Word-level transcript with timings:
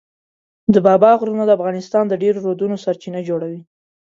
د 0.73 0.75
بابا 0.87 1.11
غرونه 1.19 1.43
د 1.45 1.51
افغانستان 1.57 2.03
د 2.07 2.13
ډېرو 2.23 2.39
رودونو 2.47 2.75
سرچینه 2.83 3.19
جوړوي. 3.29 3.61